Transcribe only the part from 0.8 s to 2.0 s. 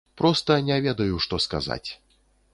ведаю, што сказаць.